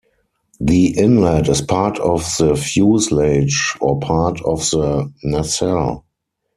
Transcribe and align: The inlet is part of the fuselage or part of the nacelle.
The 0.59 0.97
inlet 0.97 1.47
is 1.47 1.61
part 1.61 1.99
of 1.99 2.21
the 2.39 2.55
fuselage 2.55 3.77
or 3.79 3.99
part 3.99 4.41
of 4.41 4.67
the 4.71 5.13
nacelle. 5.23 6.05